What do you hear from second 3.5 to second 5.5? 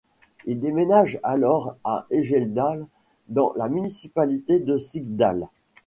la municipalité de Sigdal.